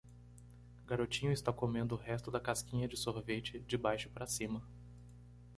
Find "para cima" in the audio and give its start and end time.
4.09-4.67